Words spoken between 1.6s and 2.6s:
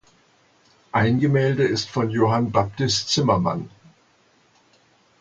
ist von Johann